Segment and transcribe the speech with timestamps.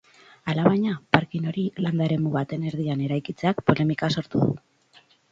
[0.51, 4.57] Alabaina, parking hori landa-eremu baten erdian eraikitzeak polemika sortu du.